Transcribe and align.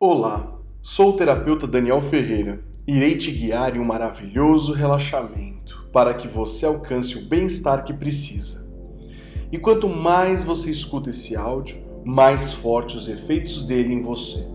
Olá, 0.00 0.60
sou 0.80 1.10
o 1.10 1.12
terapeuta 1.14 1.66
Daniel 1.66 2.00
Ferreira. 2.00 2.60
Irei 2.86 3.16
te 3.16 3.32
guiar 3.32 3.74
em 3.74 3.80
um 3.80 3.84
maravilhoso 3.84 4.72
relaxamento 4.72 5.88
para 5.92 6.14
que 6.14 6.28
você 6.28 6.64
alcance 6.64 7.18
o 7.18 7.28
bem-estar 7.28 7.82
que 7.82 7.92
precisa. 7.92 8.64
E 9.50 9.58
quanto 9.58 9.88
mais 9.88 10.44
você 10.44 10.70
escuta 10.70 11.10
esse 11.10 11.34
áudio, 11.34 11.78
mais 12.04 12.52
fortes 12.52 12.94
os 12.94 13.08
efeitos 13.08 13.64
dele 13.64 13.92
em 13.92 14.00
você. 14.00 14.46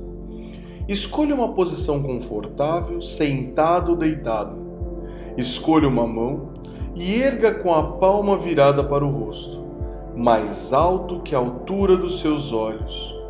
Escolha 0.87 1.35
uma 1.35 1.53
posição 1.53 2.01
confortável, 2.01 3.01
sentado 3.01 3.89
ou 3.89 3.97
deitado. 3.97 4.55
Escolha 5.35 5.89
uma 5.89 6.07
mão 6.07 6.53
e 6.95 7.15
erga 7.15 7.53
com 7.55 7.73
a 7.73 7.97
palma 7.97 8.37
virada 8.37 8.81
para 8.81 9.03
o 9.03 9.11
rosto, 9.11 9.61
mais 10.15 10.71
alto 10.71 11.19
que 11.19 11.35
a 11.35 11.39
altura 11.39 11.97
dos 11.97 12.21
seus 12.21 12.53
olhos 12.53 13.22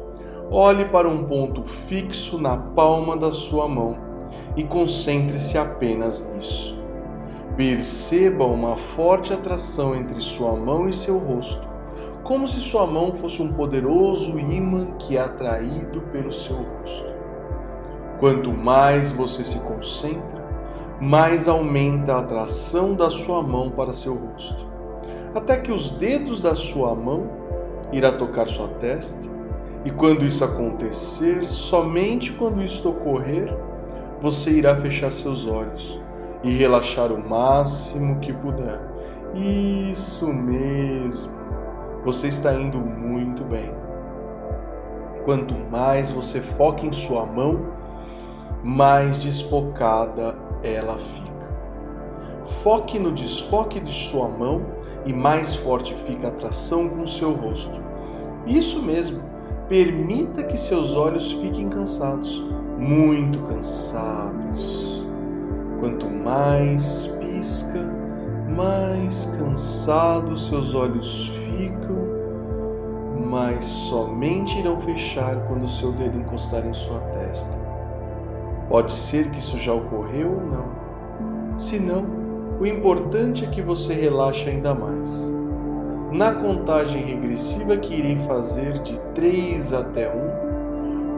olhe 0.55 0.85
para 0.85 1.09
um 1.09 1.23
ponto 1.23 1.63
fixo 1.63 2.39
na 2.39 2.55
palma 2.55 3.17
da 3.17 3.31
sua 3.31 3.67
mão 3.67 3.97
e 4.55 4.63
concentre-se 4.63 5.57
apenas 5.57 6.31
nisso. 6.31 6.77
Perceba 7.57 8.45
uma 8.45 8.75
forte 8.75 9.33
atração 9.33 9.95
entre 9.95 10.19
sua 10.19 10.55
mão 10.55 10.87
e 10.87 10.93
seu 10.93 11.17
rosto, 11.17 11.67
como 12.23 12.47
se 12.47 12.59
sua 12.59 12.85
mão 12.85 13.15
fosse 13.15 13.41
um 13.41 13.51
poderoso 13.51 14.39
imã 14.39 14.91
que 14.99 15.17
é 15.17 15.21
atraído 15.21 16.01
pelo 16.11 16.31
seu 16.31 16.55
rosto. 16.55 17.13
Quanto 18.19 18.51
mais 18.51 19.09
você 19.09 19.43
se 19.43 19.59
concentra, 19.59 20.43
mais 21.01 21.47
aumenta 21.47 22.13
a 22.13 22.19
atração 22.19 22.93
da 22.93 23.09
sua 23.09 23.41
mão 23.41 23.71
para 23.71 23.91
seu 23.91 24.13
rosto, 24.13 24.67
até 25.33 25.57
que 25.57 25.71
os 25.71 25.89
dedos 25.89 26.39
da 26.39 26.53
sua 26.53 26.93
mão 26.93 27.27
irá 27.91 28.11
tocar 28.11 28.47
sua 28.47 28.67
testa 28.67 29.33
e 29.85 29.91
quando 29.91 30.25
isso 30.25 30.43
acontecer, 30.43 31.49
somente 31.49 32.31
quando 32.33 32.63
isto 32.63 32.89
ocorrer, 32.89 33.53
você 34.21 34.51
irá 34.51 34.75
fechar 34.77 35.11
seus 35.11 35.45
olhos 35.45 35.99
e 36.43 36.51
relaxar 36.51 37.11
o 37.11 37.29
máximo 37.29 38.19
que 38.19 38.31
puder. 38.31 38.79
Isso 39.33 40.31
mesmo. 40.31 41.31
Você 42.05 42.27
está 42.27 42.53
indo 42.53 42.77
muito 42.77 43.43
bem. 43.43 43.73
Quanto 45.25 45.53
mais 45.71 46.11
você 46.11 46.39
foca 46.39 46.85
em 46.85 46.93
sua 46.93 47.25
mão, 47.25 47.65
mais 48.63 49.21
desfocada 49.21 50.35
ela 50.63 50.97
fica. 50.97 51.33
Foque 52.61 52.99
no 52.99 53.11
desfoque 53.11 53.79
de 53.79 53.91
sua 53.91 54.27
mão 54.27 54.65
e 55.05 55.11
mais 55.11 55.55
forte 55.55 55.93
fica 56.05 56.27
a 56.27 56.29
atração 56.29 56.87
com 56.87 57.05
seu 57.05 57.33
rosto. 57.33 57.81
Isso 58.45 58.81
mesmo. 58.81 59.32
Permita 59.67 60.43
que 60.43 60.57
seus 60.57 60.93
olhos 60.93 61.31
fiquem 61.33 61.69
cansados, 61.69 62.43
muito 62.77 63.39
cansados. 63.43 65.03
Quanto 65.79 66.05
mais 66.09 67.07
pisca, 67.19 67.79
mais 68.55 69.25
cansados 69.37 70.47
seus 70.47 70.73
olhos 70.75 71.29
ficam, 71.29 72.03
mas 73.29 73.65
somente 73.65 74.59
irão 74.59 74.79
fechar 74.81 75.35
quando 75.47 75.67
seu 75.67 75.91
dedo 75.93 76.17
encostar 76.17 76.65
em 76.65 76.73
sua 76.73 76.99
testa. 76.99 77.57
Pode 78.69 78.91
ser 78.91 79.29
que 79.31 79.39
isso 79.39 79.57
já 79.57 79.73
ocorreu 79.73 80.29
ou 80.29 80.41
não. 80.41 81.57
Se 81.57 81.79
não, 81.79 82.05
o 82.59 82.65
importante 82.65 83.43
é 83.43 83.47
que 83.47 83.61
você 83.61 83.93
relaxe 83.93 84.49
ainda 84.49 84.73
mais. 84.73 85.09
Na 86.13 86.31
contagem 86.31 87.03
regressiva 87.03 87.75
que 87.75 87.95
irei 87.95 88.17
fazer 88.19 88.73
de 88.73 88.99
3 89.15 89.73
até 89.73 90.07
1, 90.07 90.11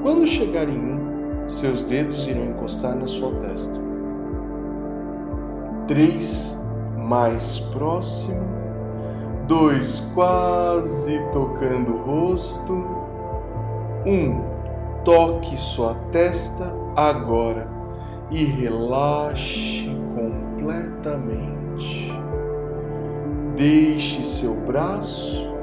quando 0.02 0.26
chegar 0.26 0.70
em 0.70 0.80
1, 0.80 1.50
seus 1.50 1.84
dedos 1.84 2.26
irão 2.26 2.46
encostar 2.46 2.96
na 2.96 3.06
sua 3.06 3.34
testa. 3.42 3.78
3 5.90 6.58
mais 6.98 7.60
próximo, 7.74 8.48
2 9.50 10.00
quase 10.14 11.20
tocando 11.34 11.92
o 11.92 11.98
rosto, 11.98 12.86
1 14.06 14.42
toque 15.04 15.60
sua 15.60 15.94
testa 16.14 16.74
agora 16.96 17.68
e 18.32 18.46
relaxe 18.46 19.90
completamente. 20.16 22.25
Deixe 23.56 24.24
seu 24.24 24.54
braço 24.54 25.56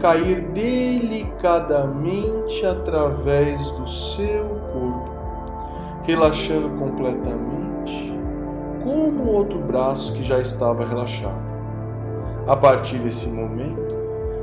cair 0.00 0.40
delicadamente 0.52 2.66
através 2.66 3.70
do 3.72 3.88
seu 3.88 4.44
corpo, 4.72 5.10
relaxando 6.02 6.70
completamente, 6.70 8.12
como 8.82 9.22
o 9.22 9.32
outro 9.32 9.60
braço 9.60 10.12
que 10.12 10.24
já 10.24 10.40
estava 10.40 10.84
relaxado. 10.84 11.46
A 12.48 12.56
partir 12.56 12.98
desse 12.98 13.28
momento, 13.28 13.94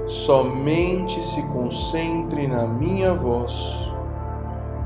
somente 0.07 1.21
se 1.23 1.43
concentre 1.47 2.47
na 2.47 2.65
minha 2.65 3.13
voz. 3.13 3.53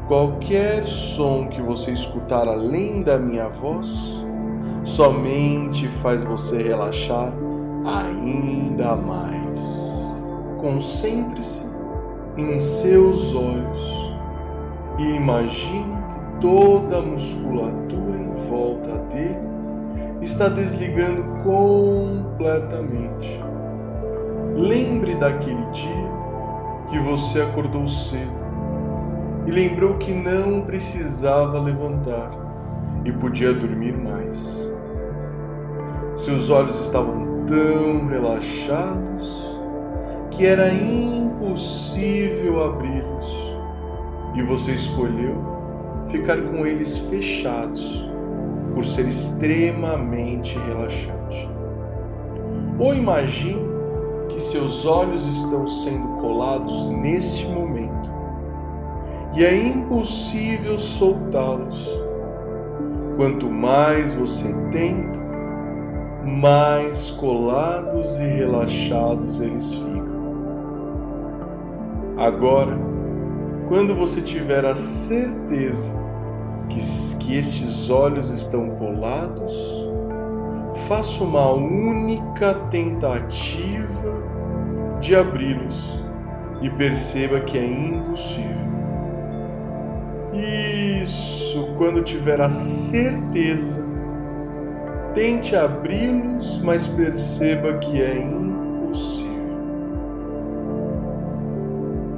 Qualquer 0.07 0.87
som 0.87 1.47
que 1.47 1.61
você 1.61 1.91
escutar 1.91 2.47
além 2.47 3.03
da 3.03 3.19
minha 3.19 3.47
voz, 3.47 3.95
somente 4.83 5.87
faz 6.01 6.23
você 6.23 6.63
relaxar 6.63 7.31
ainda 7.87 8.95
mais. 8.95 9.87
Concentre-se 10.59 11.65
em 12.35 12.59
seus 12.59 13.33
olhos 13.33 14.13
e 14.99 15.15
imagine 15.15 15.95
que 16.09 16.41
toda 16.41 16.97
a 16.97 17.01
musculatura 17.01 18.17
em 18.17 18.49
volta 18.49 18.97
dele 19.13 19.39
está 20.21 20.49
desligando 20.49 21.23
completamente. 21.43 23.39
Lembre 24.55 25.15
daquele 25.15 25.65
dia 25.71 26.07
que 26.89 26.99
você 26.99 27.41
acordou 27.41 27.87
cedo 27.87 28.37
e 29.45 29.51
lembrou 29.51 29.97
que 29.97 30.13
não 30.13 30.61
precisava 30.61 31.59
levantar 31.59 32.31
e 33.05 33.11
podia 33.13 33.53
dormir 33.53 33.95
mais. 33.95 34.76
Seus 36.17 36.49
olhos 36.49 36.79
estavam 36.79 37.45
tão 37.45 38.07
relaxados 38.07 39.47
que 40.31 40.47
era 40.47 40.73
impossível 40.73 42.63
abri-los, 42.63 43.55
e 44.35 44.41
você 44.41 44.71
escolheu 44.71 45.35
ficar 46.09 46.41
com 46.41 46.65
eles 46.65 46.97
fechados 46.97 48.09
por 48.73 48.83
ser 48.83 49.07
extremamente 49.07 50.57
relaxante. 50.57 51.47
Ou 52.79 52.95
imagine 52.95 53.67
que 54.29 54.41
seus 54.41 54.87
olhos 54.87 55.23
estão 55.23 55.69
sendo 55.69 56.07
colados 56.19 56.87
neste 56.87 57.45
momento 57.45 58.09
e 59.35 59.45
é 59.45 59.55
impossível 59.55 60.79
soltá-los. 60.79 61.87
Quanto 63.17 63.47
mais 63.49 64.15
você 64.15 64.51
tenta, 64.71 65.26
mais 66.27 67.09
colados 67.11 68.19
e 68.19 68.23
relaxados 68.23 69.39
eles 69.39 69.73
ficam. 69.73 70.17
Agora, 72.17 72.77
quando 73.69 73.95
você 73.95 74.21
tiver 74.21 74.65
a 74.65 74.75
certeza 74.75 75.95
que, 76.69 76.79
que 77.17 77.37
estes 77.37 77.89
olhos 77.89 78.29
estão 78.29 78.69
colados, 78.71 79.53
faça 80.87 81.23
uma 81.23 81.49
única 81.51 82.53
tentativa 82.69 84.03
de 84.99 85.15
abri-los 85.15 85.99
e 86.61 86.69
perceba 86.71 87.39
que 87.39 87.57
é 87.57 87.65
impossível. 87.65 88.67
Isso, 91.03 91.73
quando 91.77 92.03
tiver 92.03 92.41
a 92.41 92.49
certeza 92.49 93.87
Tente 95.17 95.55
abri-los, 95.55 96.59
mas 96.59 96.85
perceba 96.85 97.73
que 97.79 97.99
é 97.99 98.19
impossível. 98.19 99.57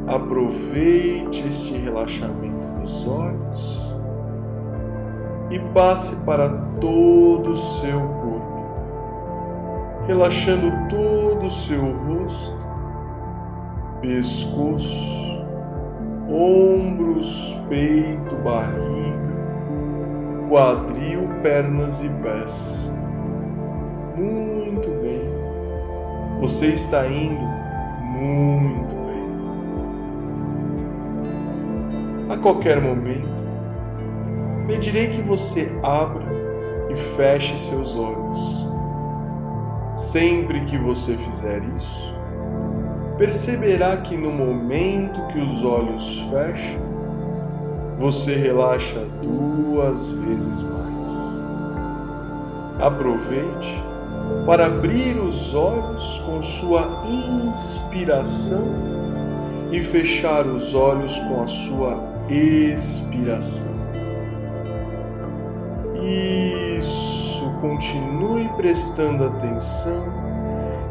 Aproveite 0.05 1.47
este 1.47 1.77
relaxamento 1.77 2.67
dos 2.77 3.07
olhos 3.07 3.95
e 5.49 5.59
passe 5.73 6.13
para 6.25 6.49
todo 6.81 7.51
o 7.51 7.57
seu 7.57 8.01
corpo, 8.01 8.65
relaxando 10.05 10.69
todo 10.89 11.45
o 11.45 11.51
seu 11.51 11.81
rosto, 11.81 12.67
pescoço, 14.01 15.45
ombros, 16.29 17.55
peito, 17.69 18.35
barriga, 18.43 19.29
quadril, 20.49 21.28
pernas 21.41 22.01
e 22.01 22.09
pés. 22.09 22.89
Muito 24.15 24.89
bem. 25.01 25.21
Você 26.41 26.67
está 26.67 27.07
indo 27.07 27.43
muito 28.17 28.95
bem. 32.27 32.29
A 32.29 32.37
qualquer 32.37 32.81
momento, 32.81 33.27
pedirei 34.67 35.09
que 35.09 35.21
você 35.21 35.71
abra 35.83 36.25
e 36.89 36.95
feche 37.15 37.57
seus 37.59 37.95
olhos. 37.95 38.67
Sempre 39.93 40.61
que 40.65 40.77
você 40.77 41.15
fizer 41.15 41.61
isso, 41.75 42.15
perceberá 43.17 43.97
que 43.97 44.15
no 44.15 44.31
momento 44.31 45.27
que 45.27 45.39
os 45.39 45.63
olhos 45.63 46.19
fecham, 46.29 46.79
você 47.97 48.33
relaxa 48.33 48.99
duas 49.21 50.07
vezes 50.07 50.61
mais. 50.61 50.88
Aproveite 52.79 53.83
para 54.45 54.67
abrir 54.67 55.17
os 55.17 55.53
olhos 55.53 56.21
com 56.25 56.41
sua 56.41 57.03
inspiração 57.05 58.67
e 59.71 59.81
fechar 59.81 60.47
os 60.47 60.73
olhos 60.73 61.17
com 61.19 61.43
a 61.43 61.47
sua 61.47 61.97
expiração. 62.29 63.79
Isso, 66.79 67.51
continue 67.61 68.47
prestando 68.55 69.25
atenção 69.25 70.03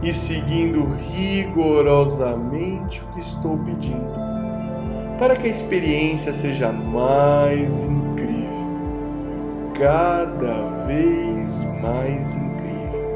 e 0.03 0.13
seguindo 0.13 0.85
rigorosamente 1.13 3.03
o 3.03 3.07
que 3.15 3.21
estou 3.21 3.59
pedindo, 3.59 4.15
para 5.19 5.35
que 5.35 5.49
a 5.49 5.51
experiência 5.51 6.33
seja 6.33 6.71
mais 6.71 7.81
incrível, 7.81 7.98
cada 9.79 10.85
vez 10.87 11.63
mais 11.81 12.35
incrível. 12.35 13.09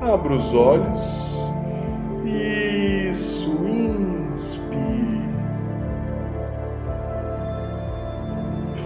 Abra 0.00 0.32
os 0.32 0.54
olhos. 0.54 1.30
Isso, 2.24 3.50
inspire. 3.68 5.20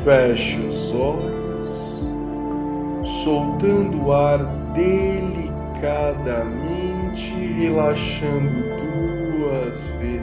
Feche 0.02 0.58
os 0.58 0.93
olhos, 0.93 2.02
soltando 3.23 4.06
o 4.06 4.12
ar 4.12 4.44
delicadamente, 4.75 7.31
relaxando 7.58 8.50
duas 9.38 9.79
vezes 10.00 10.13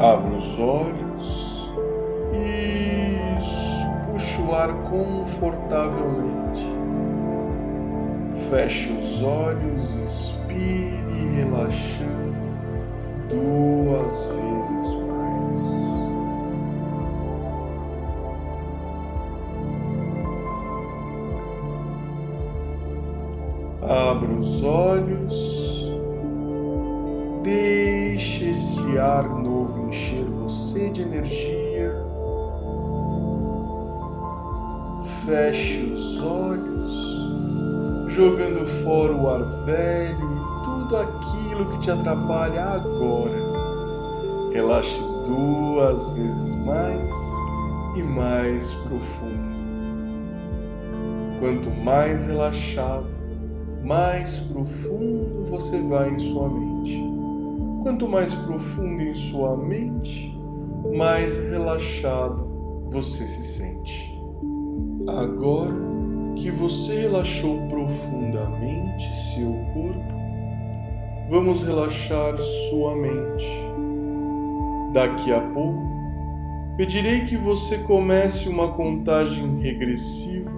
Abra 0.00 0.30
os 0.30 0.56
olhos. 0.60 1.68
Isso, 3.36 3.84
puxa 4.06 4.40
o 4.42 4.54
ar 4.54 4.72
confortavelmente. 4.88 6.64
Feche 8.48 8.92
os 8.92 9.20
olhos, 9.22 9.96
expire, 9.96 11.34
relaxando 11.34 12.38
duas 13.28 14.12
vezes 14.26 14.94
mais. 15.08 15.64
Abra 23.82 24.30
os 24.30 24.62
olhos, 24.62 24.97
encher 29.88 30.24
você 30.24 30.90
de 30.90 31.02
energia. 31.02 31.92
Feche 35.24 35.92
os 35.92 36.20
olhos, 36.22 38.12
jogando 38.12 38.66
fora 38.84 39.14
o 39.14 39.28
ar 39.28 39.44
velho 39.64 40.18
e 40.18 40.64
tudo 40.64 40.96
aquilo 40.96 41.70
que 41.72 41.80
te 41.80 41.90
atrapalha 41.90 42.64
agora. 42.64 43.48
Relaxe 44.52 45.00
duas 45.26 46.08
vezes 46.10 46.54
mais 46.64 47.16
e 47.96 48.02
mais 48.02 48.72
profundo. 48.72 49.58
Quanto 51.40 51.70
mais 51.84 52.26
relaxado, 52.26 53.06
mais 53.84 54.38
profundo 54.38 55.46
você 55.50 55.80
vai 55.82 56.10
em 56.10 56.18
sua 56.18 56.48
mente. 56.48 56.67
Quanto 57.82 58.08
mais 58.08 58.34
profundo 58.34 59.02
em 59.02 59.14
sua 59.14 59.56
mente, 59.56 60.36
mais 60.96 61.36
relaxado 61.36 62.46
você 62.90 63.28
se 63.28 63.42
sente. 63.42 64.18
Agora 65.06 65.74
que 66.36 66.50
você 66.50 67.00
relaxou 67.00 67.68
profundamente 67.68 69.04
seu 69.32 69.52
corpo, 69.72 70.14
vamos 71.30 71.62
relaxar 71.62 72.36
sua 72.38 72.96
mente. 72.96 73.46
Daqui 74.92 75.32
a 75.32 75.40
pouco, 75.40 75.82
pedirei 76.76 77.24
que 77.26 77.36
você 77.36 77.78
comece 77.78 78.48
uma 78.48 78.72
contagem 78.72 79.60
regressiva 79.60 80.50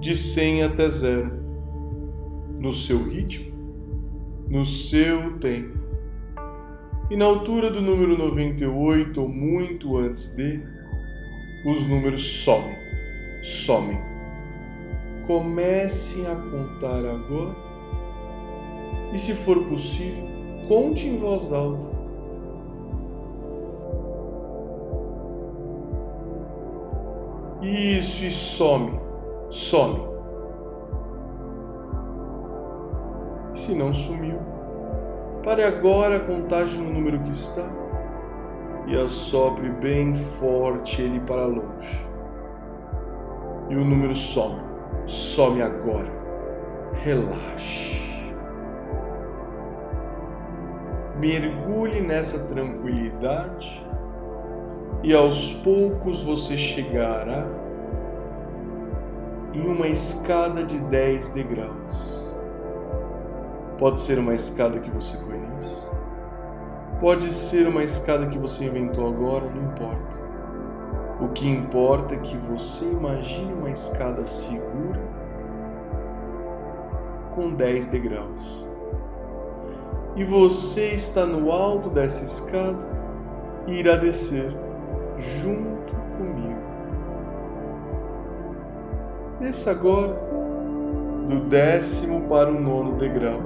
de 0.00 0.16
100 0.16 0.62
até 0.62 0.88
zero, 0.90 1.42
no 2.60 2.72
seu 2.72 3.02
ritmo, 3.02 3.52
no 4.48 4.64
seu 4.64 5.38
tempo. 5.38 5.79
E 7.10 7.16
na 7.16 7.24
altura 7.24 7.70
do 7.70 7.82
número 7.82 8.16
98 8.16 9.20
ou 9.20 9.28
muito 9.28 9.96
antes 9.96 10.28
de, 10.36 10.62
os 11.66 11.84
números 11.84 12.22
somem, 12.22 12.76
somem. 13.42 13.98
Comecem 15.26 16.24
a 16.26 16.36
contar 16.36 17.04
agora 17.04 17.56
e, 19.12 19.18
se 19.18 19.34
for 19.34 19.58
possível, 19.64 20.24
conte 20.68 21.08
em 21.08 21.18
voz 21.18 21.52
alta. 21.52 21.90
Isso, 27.60 28.24
e 28.24 28.30
some, 28.30 29.00
some. 29.50 30.00
Se 33.52 33.74
não 33.74 33.92
sumiu, 33.92 34.49
pare 35.42 35.64
agora 35.64 36.16
a 36.16 36.20
contagem 36.20 36.80
no 36.80 36.90
número 36.90 37.18
que 37.20 37.30
está 37.30 37.66
e 38.86 38.96
assopre 38.96 39.68
bem 39.68 40.14
forte 40.14 41.00
ele 41.00 41.20
para 41.20 41.46
longe. 41.46 42.06
E 43.68 43.76
o 43.76 43.84
número 43.84 44.14
some, 44.14 44.60
some 45.06 45.62
agora. 45.62 46.10
Relaxe. 47.04 48.00
Mergulhe 51.18 52.00
nessa 52.00 52.38
tranquilidade 52.46 53.86
e 55.02 55.14
aos 55.14 55.52
poucos 55.52 56.22
você 56.22 56.56
chegará 56.56 57.46
em 59.52 59.66
uma 59.66 59.86
escada 59.86 60.64
de 60.64 60.78
10 60.78 61.28
degraus. 61.30 62.19
Pode 63.80 64.00
ser 64.00 64.18
uma 64.18 64.34
escada 64.34 64.78
que 64.78 64.90
você 64.90 65.16
conhece, 65.16 65.88
pode 67.00 67.32
ser 67.32 67.66
uma 67.66 67.82
escada 67.82 68.26
que 68.26 68.38
você 68.38 68.66
inventou 68.66 69.08
agora, 69.08 69.46
não 69.46 69.72
importa. 69.72 70.20
O 71.18 71.28
que 71.28 71.48
importa 71.48 72.14
é 72.14 72.18
que 72.18 72.36
você 72.36 72.84
imagine 72.84 73.54
uma 73.54 73.70
escada 73.70 74.22
segura 74.22 75.00
com 77.34 77.54
10 77.54 77.86
degraus. 77.86 78.66
E 80.14 80.24
você 80.24 80.88
está 80.88 81.24
no 81.24 81.50
alto 81.50 81.88
dessa 81.88 82.22
escada 82.22 82.86
e 83.66 83.76
irá 83.76 83.96
descer 83.96 84.54
junto 85.16 85.94
comigo. 86.18 86.60
Desça 89.40 89.70
agora 89.70 90.12
do 91.26 91.40
décimo 91.48 92.28
para 92.28 92.50
o 92.50 92.60
nono 92.60 92.98
degrau, 92.98 93.40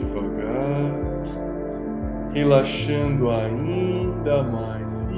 devagar, 0.00 0.92
relaxando 2.32 3.30
ainda 3.30 4.42
mais. 4.42 5.08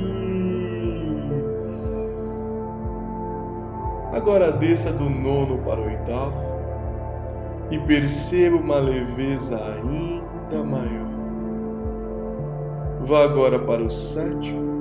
Agora 4.12 4.52
desça 4.52 4.92
do 4.92 5.08
nono 5.08 5.58
para 5.58 5.80
o 5.80 5.84
oitavo 5.84 6.34
e 7.70 7.78
perceba 7.78 8.56
uma 8.56 8.78
leveza 8.78 9.56
ainda 9.56 10.62
maior. 10.62 11.10
Vá 13.00 13.24
agora 13.24 13.58
para 13.58 13.82
o 13.82 13.90
sétimo 13.90 14.72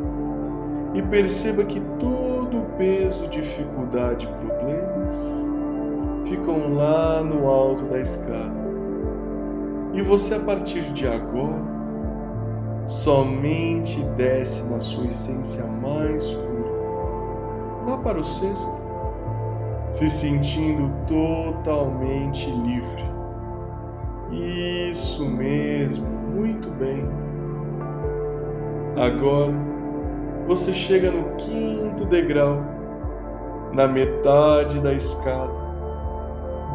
e 0.94 1.02
perceba 1.02 1.64
que 1.64 1.80
todo 1.98 2.60
o 2.60 2.66
peso, 2.78 3.28
dificuldade 3.30 4.28
e 4.28 4.46
problemas 4.46 5.16
ficam 6.28 6.74
lá 6.76 7.24
no 7.24 7.48
alto 7.48 7.86
da 7.86 8.00
escada. 8.00 8.61
E 9.94 10.02
você, 10.02 10.36
a 10.36 10.40
partir 10.40 10.92
de 10.94 11.08
agora, 11.08 11.62
somente 12.86 14.02
desce 14.16 14.64
na 14.64 14.80
sua 14.80 15.08
essência 15.08 15.64
mais 15.66 16.32
pura. 16.32 16.72
Vá 17.86 17.98
para 17.98 18.20
o 18.20 18.24
sexto, 18.24 18.82
se 19.92 20.10
sentindo 20.10 20.92
totalmente 21.08 22.50
livre. 22.50 23.12
Isso 24.32 25.28
mesmo, 25.28 26.08
muito 26.08 26.70
bem. 26.72 27.06
Agora 28.96 29.54
você 30.48 30.74
chega 30.74 31.12
no 31.12 31.36
quinto 31.36 32.06
degrau, 32.06 32.64
na 33.74 33.88
metade 33.88 34.80
da 34.80 34.94
escada, 34.94 35.61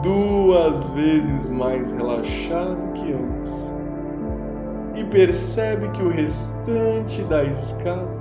duas 0.02 0.88
vezes 0.90 1.48
mais 1.48 1.90
relaxado 1.92 2.92
que 2.94 3.12
antes, 3.12 3.72
e 4.94 5.04
percebe 5.04 5.88
que 5.90 6.02
o 6.02 6.08
restante 6.08 7.22
da 7.24 7.44
escada 7.44 8.16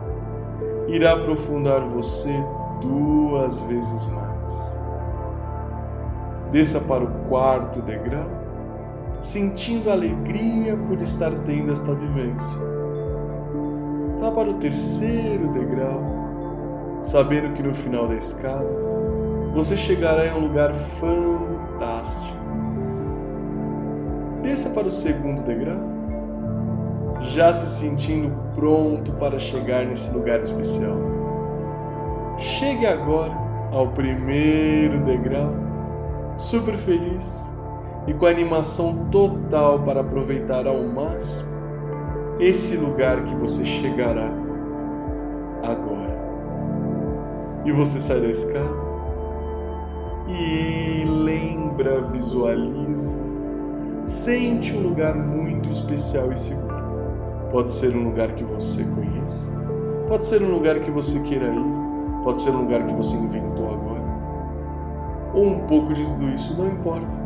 irá 0.88 1.13
aprofundar 1.13 1.82
você 1.82 2.34
duas 2.82 3.60
vezes 3.62 4.05
mais. 4.08 4.25
Desça 6.51 6.79
para 6.79 7.03
o 7.03 7.12
quarto 7.27 7.82
degrau, 7.82 8.29
sentindo 9.22 9.89
alegria 9.89 10.77
por 10.77 11.01
estar 11.01 11.32
tendo 11.46 11.72
esta 11.72 11.94
vivência. 11.94 12.60
Vá 14.20 14.32
para 14.32 14.50
o 14.50 14.55
terceiro 14.55 15.48
degrau, 15.50 16.01
sabendo 17.01 17.53
que 17.53 17.63
no 17.63 17.74
final 17.74 18.08
da 18.08 18.15
escada 18.15 18.67
você 19.53 19.75
chegará 19.77 20.27
em 20.27 20.34
um 20.34 20.48
lugar 20.48 20.74
fantástico. 20.74 21.54
Desça 24.41 24.69
para 24.69 24.88
o 24.88 24.91
segundo 24.91 25.43
degrau, 25.43 25.79
já 27.33 27.53
se 27.53 27.79
sentindo 27.79 28.31
pronto 28.53 29.12
para 29.13 29.39
chegar 29.39 29.85
nesse 29.85 30.12
lugar 30.13 30.39
especial. 30.41 30.97
Chegue 32.38 32.85
agora 32.85 33.33
ao 33.71 33.88
primeiro 33.89 35.00
degrau 35.05 35.53
super 36.38 36.75
feliz 36.75 37.41
e 38.07 38.13
com 38.13 38.25
animação 38.25 39.07
total 39.09 39.79
para 39.79 40.01
aproveitar 40.01 40.67
ao 40.67 40.83
máximo 40.83 41.55
esse 42.39 42.75
lugar 42.75 43.24
que 43.24 43.33
você 43.35 43.63
chegará 43.65 44.29
agora. 45.63 46.15
E 47.63 47.71
você 47.71 48.00
sai 48.00 48.21
da 48.21 48.27
escada 48.27 48.85
e 50.27 51.03
lembra, 51.05 51.64
visualiza, 52.12 53.15
sente 54.08 54.74
um 54.74 54.82
lugar 54.82 55.15
muito 55.15 55.70
especial 55.70 56.32
e 56.32 56.38
seguro. 56.38 56.75
Pode 57.51 57.72
ser 57.72 57.96
um 57.96 58.03
lugar 58.03 58.34
que 58.34 58.44
você 58.44 58.84
conheça, 58.84 59.51
pode 60.08 60.25
ser 60.25 60.41
um 60.41 60.51
lugar 60.51 60.79
que 60.79 60.89
você 60.89 61.20
queira 61.20 61.48
ir, 61.48 62.24
pode 62.24 62.41
ser 62.41 62.51
um 62.51 62.62
lugar 62.62 62.86
que 62.86 62.94
você 62.94 63.15
inventou 63.15 63.74
agora 63.74 64.05
ou 65.34 65.46
um 65.46 65.60
pouco 65.67 65.94
de 65.94 66.03
tudo 66.03 66.29
isso, 66.29 66.55
não 66.58 66.67
importa. 66.67 67.25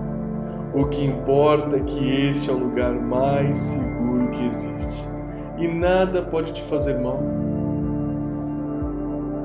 O 0.73 0.85
que 0.85 1.05
importa 1.05 1.77
é 1.77 1.79
que 1.79 2.09
este 2.29 2.49
é 2.49 2.53
o 2.53 2.57
lugar 2.57 2.93
mais 2.93 3.57
seguro 3.57 4.29
que 4.31 4.47
existe 4.47 5.05
e 5.57 5.67
nada 5.67 6.23
pode 6.23 6.51
te 6.53 6.61
fazer 6.63 6.99
mal. 6.99 7.19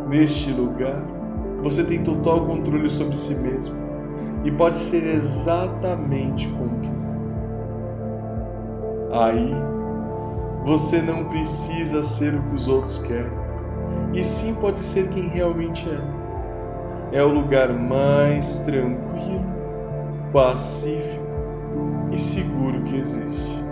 Neste 0.09 0.51
lugar, 0.51 1.03
você 1.63 1.83
tem 1.83 2.03
total 2.03 2.47
controle 2.47 2.89
sobre 2.89 3.17
si 3.17 3.35
mesmo 3.35 3.84
e 4.45 4.51
pode 4.51 4.79
ser 4.79 5.05
exatamente 5.05 6.49
como 6.49 6.81
quiser. 6.81 7.15
Aí, 9.13 9.55
você 10.65 11.01
não 11.01 11.25
precisa 11.25 12.03
ser 12.03 12.35
o 12.35 12.43
que 12.43 12.55
os 12.55 12.69
outros 12.69 12.99
querem, 12.99 13.33
e 14.13 14.23
sim 14.23 14.55
pode 14.55 14.81
ser 14.81 15.09
quem 15.09 15.29
realmente 15.29 15.89
é 15.89 16.25
é 17.15 17.23
o 17.23 17.29
lugar 17.29 17.73
mais 17.73 18.59
tranquilo, 18.59 19.45
pacífico 20.33 21.25
e 22.11 22.19
seguro 22.19 22.83
que 22.83 22.97
existe, 22.97 23.65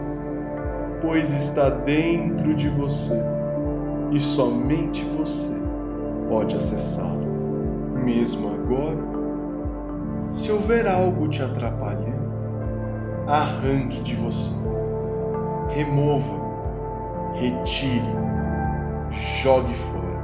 pois 1.00 1.29
está 1.33 1.69
dentro 1.69 2.55
de 2.55 2.69
você 2.69 3.21
e 4.12 4.21
somente 4.21 5.05
você 5.17 5.61
pode 6.29 6.55
acessá-lo. 6.55 7.26
Mesmo 8.05 8.49
agora, 8.49 9.12
se 10.33 10.51
houver 10.51 10.87
algo 10.87 11.29
te 11.29 11.43
atrapalhando, 11.43 12.33
arranque 13.29 14.01
de 14.01 14.17
você, 14.17 14.51
remova, 15.69 16.41
retire, 17.35 18.09
jogue 19.43 19.75
fora, 19.75 20.23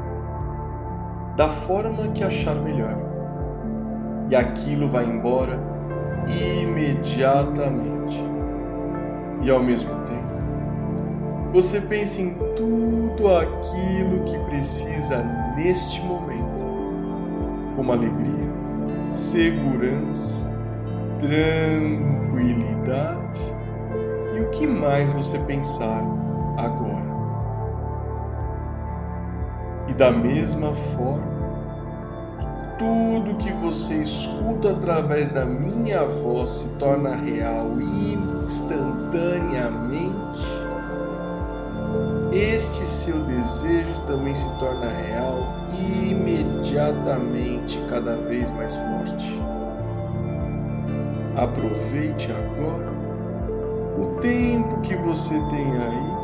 da 1.36 1.48
forma 1.50 2.08
que 2.08 2.24
achar 2.24 2.54
melhor. 2.56 2.96
E 4.30 4.36
aquilo 4.36 4.88
vai 4.88 5.04
embora 5.04 5.60
imediatamente. 6.62 8.22
E 9.42 9.50
ao 9.50 9.62
mesmo 9.62 9.90
tempo, 9.90 11.52
você 11.52 11.80
pensa 11.80 12.20
em 12.20 12.34
tudo 12.56 13.34
aquilo 13.36 14.24
que 14.24 14.38
precisa 14.50 15.22
neste 15.56 16.00
momento, 16.02 16.64
como 17.76 17.92
alegria, 17.92 18.47
segurança, 19.12 20.46
tranquilidade 21.18 23.40
e 24.36 24.40
o 24.40 24.50
que 24.50 24.66
mais 24.66 25.12
você 25.12 25.38
pensar 25.40 26.02
agora. 26.56 27.08
E 29.88 29.94
da 29.94 30.10
mesma 30.10 30.74
forma, 30.74 31.38
tudo 32.78 33.36
que 33.38 33.52
você 33.54 34.02
escuta 34.02 34.70
através 34.70 35.30
da 35.30 35.44
minha 35.44 36.04
voz 36.04 36.50
se 36.50 36.68
torna 36.78 37.16
real 37.16 37.72
instantaneamente, 37.80 40.42
este 42.32 42.86
seu 42.86 43.18
desejo 43.20 44.00
também 44.06 44.34
se 44.34 44.48
torna 44.58 44.86
real 44.86 45.58
imediatamente, 46.10 47.78
cada 47.88 48.16
vez 48.16 48.50
mais 48.50 48.74
forte. 48.74 49.40
Aproveite 51.36 52.28
agora 52.30 52.92
o 53.98 54.20
tempo 54.20 54.80
que 54.82 54.94
você 54.96 55.34
tem 55.50 55.72
aí 55.78 56.18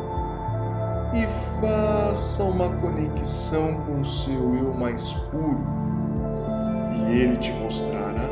e 1.23 1.27
faça 1.61 2.43
uma 2.43 2.69
conexão 2.69 3.75
com 3.87 4.01
o 4.01 4.05
seu 4.05 4.57
eu 4.57 4.75
mais 4.75 5.13
puro 5.31 5.63
e 6.97 7.21
ele 7.21 7.37
te 7.37 7.53
mostrará 7.53 8.29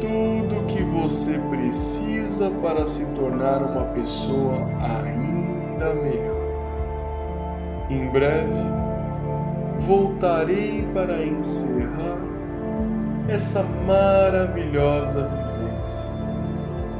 tudo 0.00 0.60
o 0.60 0.66
que 0.66 0.82
você 0.84 1.38
precisa 1.50 2.50
para 2.62 2.86
se 2.86 3.04
tornar 3.14 3.62
uma 3.62 3.84
pessoa 3.92 4.66
ainda 4.80 5.94
melhor. 5.94 6.35
Em 7.88 8.08
breve, 8.10 8.52
voltarei 9.78 10.84
para 10.92 11.22
encerrar 11.22 12.18
essa 13.28 13.62
maravilhosa 13.62 15.28
vivência. 15.28 16.10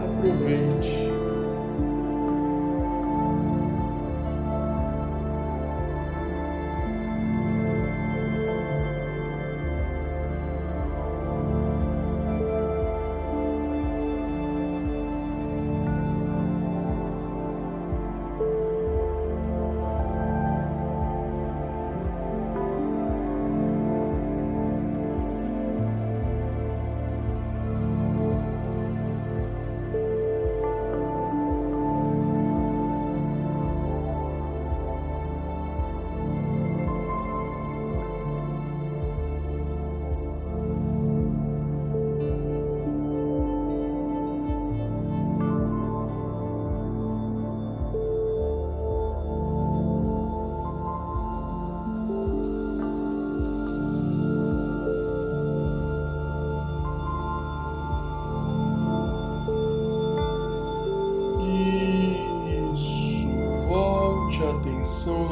Aproveite. 0.04 1.15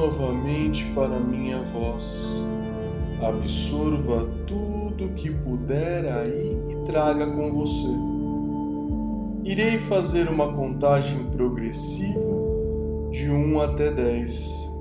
Novamente 0.05 0.85
para 0.95 1.19
minha 1.19 1.63
voz. 1.63 2.05
Absorva 3.23 4.29
tudo 4.47 5.15
que 5.15 5.31
puder 5.31 6.05
aí 6.13 6.59
e 6.69 6.75
traga 6.85 7.27
com 7.27 7.51
você. 7.51 7.89
Irei 9.45 9.79
fazer 9.79 10.29
uma 10.29 10.53
contagem 10.53 11.25
progressiva 11.31 12.21
de 13.11 13.31
1 13.31 13.61
até 13.61 13.91
10. 13.91 14.73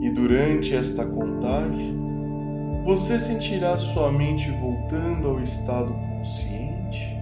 E 0.00 0.10
durante 0.10 0.74
esta 0.74 1.04
contagem, 1.04 1.94
você 2.84 3.20
sentirá 3.20 3.76
sua 3.76 4.10
mente 4.10 4.50
voltando 4.52 5.28
ao 5.28 5.40
estado 5.40 5.92
consciente, 5.92 7.16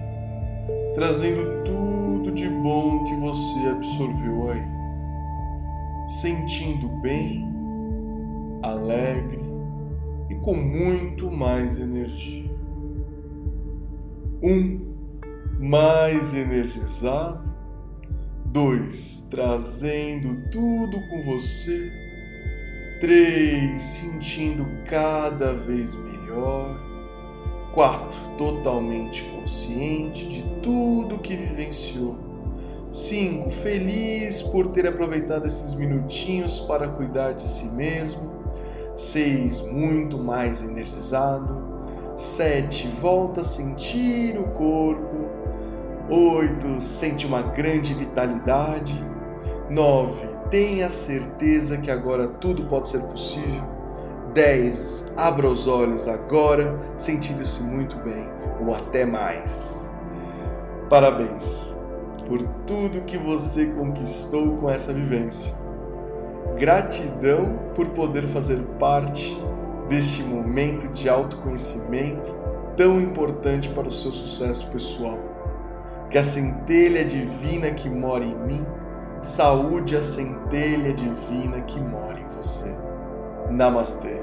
trazendo 0.95 1.63
tudo 1.63 2.31
de 2.31 2.47
bom 2.49 3.03
que 3.03 3.15
você 3.15 3.59
absorveu 3.69 4.51
aí, 4.51 4.82
sentindo 6.23 6.87
bem, 7.01 7.45
alegre 8.61 9.41
e 10.29 10.35
com 10.35 10.53
muito 10.53 11.29
mais 11.29 11.77
energia. 11.77 12.49
Um, 14.41 14.79
mais 15.59 16.33
energizado. 16.33 17.43
Dois, 18.45 19.27
trazendo 19.29 20.49
tudo 20.49 20.97
com 21.09 21.23
você. 21.25 21.91
Três, 23.01 23.83
sentindo 23.83 24.65
cada 24.85 25.51
vez 25.51 25.93
melhor. 25.93 26.79
Quatro, 27.73 28.17
totalmente 28.37 29.23
consciente 29.23 30.25
de 30.29 30.41
tudo 30.61 31.19
que 31.19 31.35
vivenciou. 31.35 32.32
Cinco, 32.93 33.49
feliz 33.49 34.43
por 34.43 34.67
ter 34.67 34.85
aproveitado 34.85 35.47
esses 35.47 35.73
minutinhos 35.73 36.59
para 36.59 36.87
cuidar 36.87 37.33
de 37.33 37.49
si 37.49 37.65
mesmo. 37.65 38.31
Seis, 38.95 39.59
muito 39.61 40.15
mais 40.15 40.63
energizado. 40.63 41.57
Sete, 42.15 42.87
volta 43.01 43.41
a 43.41 43.43
sentir 43.43 44.37
o 44.37 44.43
corpo. 44.49 45.27
Oito, 46.07 46.79
sente 46.79 47.25
uma 47.25 47.41
grande 47.41 47.95
vitalidade. 47.95 49.03
Nove, 49.71 50.27
tenha 50.51 50.91
certeza 50.91 51.77
que 51.77 51.89
agora 51.89 52.27
tudo 52.27 52.65
pode 52.65 52.89
ser 52.89 53.01
possível. 53.01 53.63
Dez, 54.35 55.11
abra 55.17 55.49
os 55.49 55.65
olhos 55.65 56.07
agora, 56.07 56.79
sentindo-se 56.99 57.59
muito 57.63 57.95
bem, 57.97 58.29
ou 58.63 58.71
até 58.75 59.03
mais. 59.03 59.89
Parabéns 60.91 61.72
por 62.27 62.41
tudo 62.65 63.01
que 63.01 63.17
você 63.17 63.67
conquistou 63.67 64.57
com 64.57 64.69
essa 64.69 64.93
vivência. 64.93 65.53
Gratidão 66.57 67.59
por 67.75 67.87
poder 67.89 68.27
fazer 68.27 68.59
parte 68.79 69.37
deste 69.89 70.23
momento 70.23 70.87
de 70.89 71.09
autoconhecimento 71.09 72.33
tão 72.75 72.99
importante 72.99 73.69
para 73.69 73.87
o 73.87 73.91
seu 73.91 74.11
sucesso 74.11 74.67
pessoal. 74.67 75.17
Que 76.09 76.17
a 76.17 76.23
centelha 76.23 77.03
divina 77.03 77.71
que 77.71 77.89
mora 77.89 78.23
em 78.23 78.35
mim 78.35 78.65
saúde 79.21 79.95
a 79.95 80.03
centelha 80.03 80.93
divina 80.93 81.61
que 81.61 81.79
mora 81.79 82.19
em 82.19 82.37
você. 82.37 82.73
Namastê. 83.49 84.21